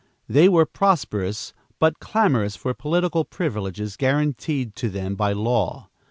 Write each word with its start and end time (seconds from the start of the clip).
They 0.27 0.49
were 0.49 0.65
prosperous, 0.65 1.53
but 1.77 1.99
clamorous 1.99 2.55
for 2.55 2.73
political 2.73 3.23
privileges 3.23 3.95
guaranteed 3.97 4.75
to 4.77 4.89
them 4.89 5.13
by 5.13 5.33
law. 5.33 5.89